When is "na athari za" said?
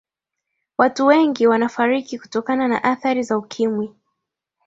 2.67-3.37